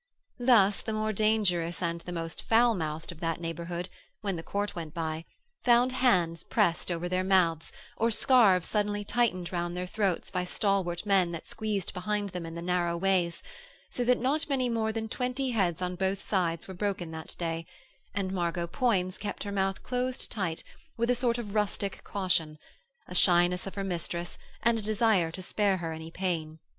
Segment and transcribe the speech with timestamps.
[0.39, 3.87] Thus the more dangerous and the most foul mouthed of that neighbourhood,
[4.21, 5.25] when the Court went by,
[5.63, 11.05] found hands pressed over their mouths or scarves suddenly tightened round their throats by stalwart
[11.05, 13.43] men that squeezed behind them in the narrow ways,
[13.91, 17.67] so that not many more than twenty heads on both sides were broken that day;
[18.11, 20.63] and Margot Poins kept her mouth closed tight
[20.97, 22.57] with a sort of rustic caution
[23.07, 26.57] a shyness of her mistress and a desire to spare her any pain.